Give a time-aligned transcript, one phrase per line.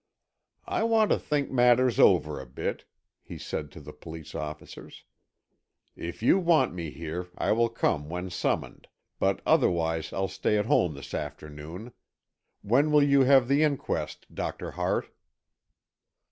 [0.65, 2.85] "I want to think matters over a bit,"
[3.21, 5.03] he said to the police officers.
[5.95, 8.87] "If you want me here, I will come when summoned,
[9.19, 11.91] but otherwise I'll stay at home this afternoon.
[12.63, 15.11] When will you have the inquest, Doctor Hart?"